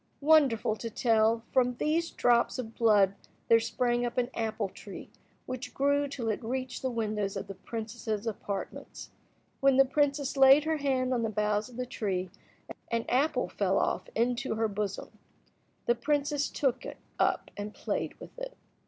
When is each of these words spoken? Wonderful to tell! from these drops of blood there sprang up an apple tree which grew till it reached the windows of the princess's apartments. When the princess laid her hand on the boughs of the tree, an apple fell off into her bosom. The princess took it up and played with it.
Wonderful 0.21 0.75
to 0.77 0.89
tell! 0.89 1.43
from 1.51 1.75
these 1.75 2.09
drops 2.09 2.57
of 2.57 2.73
blood 2.73 3.13
there 3.49 3.59
sprang 3.59 4.03
up 4.03 4.17
an 4.17 4.31
apple 4.33 4.67
tree 4.67 5.11
which 5.45 5.75
grew 5.75 6.07
till 6.07 6.29
it 6.29 6.43
reached 6.43 6.81
the 6.81 6.89
windows 6.89 7.37
of 7.37 7.45
the 7.45 7.53
princess's 7.53 8.25
apartments. 8.25 9.11
When 9.59 9.77
the 9.77 9.85
princess 9.85 10.35
laid 10.35 10.63
her 10.63 10.77
hand 10.77 11.13
on 11.13 11.21
the 11.21 11.29
boughs 11.29 11.69
of 11.69 11.77
the 11.77 11.85
tree, 11.85 12.31
an 12.89 13.05
apple 13.09 13.47
fell 13.47 13.77
off 13.77 14.09
into 14.15 14.55
her 14.55 14.67
bosom. 14.67 15.11
The 15.85 15.93
princess 15.93 16.49
took 16.49 16.83
it 16.83 16.97
up 17.19 17.51
and 17.55 17.71
played 17.71 18.15
with 18.19 18.35
it. 18.39 18.57